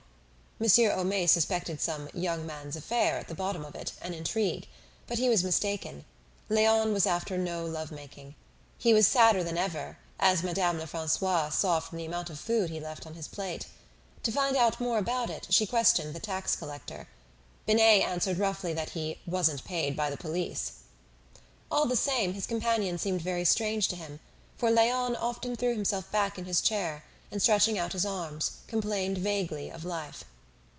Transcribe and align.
Monsieur 0.63 0.95
Homais 0.95 1.25
suspected 1.31 1.81
some 1.81 2.07
"young 2.13 2.45
man's 2.45 2.75
affair" 2.75 3.17
at 3.17 3.27
the 3.27 3.33
bottom 3.33 3.65
of 3.65 3.73
it, 3.73 3.93
an 3.99 4.13
intrigue. 4.13 4.67
But 5.07 5.17
he 5.17 5.27
was 5.27 5.43
mistaken. 5.43 6.05
Léon 6.51 6.93
was 6.93 7.07
after 7.07 7.35
no 7.35 7.65
love 7.65 7.91
making. 7.91 8.35
He 8.77 8.93
was 8.93 9.07
sadder 9.07 9.43
than 9.43 9.57
ever, 9.57 9.97
as 10.19 10.43
Madame 10.43 10.77
Lefrancois 10.77 11.49
saw 11.49 11.79
from 11.79 11.97
the 11.97 12.05
amount 12.05 12.29
of 12.29 12.39
food 12.39 12.69
he 12.69 12.79
left 12.79 13.07
on 13.07 13.15
his 13.15 13.27
plate. 13.27 13.65
To 14.21 14.31
find 14.31 14.55
out 14.55 14.79
more 14.79 14.99
about 14.99 15.31
it 15.31 15.47
she 15.49 15.65
questioned 15.65 16.13
the 16.13 16.19
tax 16.19 16.55
collector. 16.55 17.07
Binet 17.65 18.03
answered 18.03 18.37
roughly 18.37 18.71
that 18.71 18.91
he 18.91 19.17
"wasn't 19.25 19.65
paid 19.65 19.97
by 19.97 20.11
the 20.11 20.15
police." 20.17 20.73
All 21.71 21.87
the 21.87 21.95
same, 21.95 22.33
his 22.33 22.45
companion 22.45 22.99
seemed 22.99 23.23
very 23.23 23.45
strange 23.45 23.87
to 23.87 23.95
him, 23.95 24.19
for 24.59 24.69
Léon 24.69 25.17
often 25.19 25.55
threw 25.55 25.73
himself 25.73 26.11
back 26.11 26.37
in 26.37 26.45
his 26.45 26.61
chair, 26.61 27.03
and 27.31 27.41
stretching 27.41 27.79
out 27.79 27.93
his 27.93 28.05
arms, 28.05 28.57
complained 28.67 29.17
vaguely 29.17 29.71
of 29.71 29.83
life. 29.83 30.23